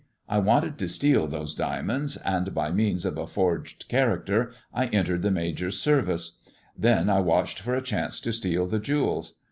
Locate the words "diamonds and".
1.53-2.55